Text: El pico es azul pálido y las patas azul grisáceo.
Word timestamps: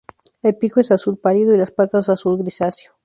El 0.41 0.55
pico 0.57 0.79
es 0.79 0.89
azul 0.89 1.19
pálido 1.19 1.53
y 1.53 1.59
las 1.59 1.69
patas 1.69 2.09
azul 2.09 2.39
grisáceo. 2.39 2.93